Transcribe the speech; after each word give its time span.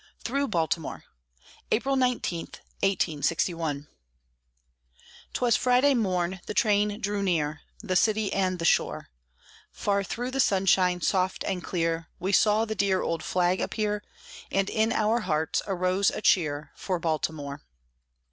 THROUGH 0.23 0.47
BALTIMORE 0.47 1.03
[April 1.69 1.95
19, 1.95 2.39
1861] 2.81 3.87
'Twas 5.33 5.55
Friday 5.55 5.93
morn: 5.93 6.41
the 6.47 6.55
train 6.55 6.99
drew 6.99 7.21
near 7.21 7.61
The 7.83 7.95
city 7.95 8.33
and 8.33 8.57
the 8.57 8.65
shore. 8.65 9.09
Far 9.71 10.03
through 10.03 10.31
the 10.31 10.39
sunshine, 10.39 11.01
soft 11.01 11.43
and 11.43 11.63
clear, 11.63 12.09
We 12.19 12.31
saw 12.31 12.65
the 12.65 12.73
dear 12.73 13.03
old 13.03 13.21
flag 13.21 13.61
appear, 13.61 14.03
And 14.51 14.71
in 14.71 14.91
our 14.91 15.19
hearts 15.19 15.61
arose 15.67 16.09
a 16.09 16.21
cheer 16.23 16.71
For 16.75 16.97
Baltimore. 16.97 17.61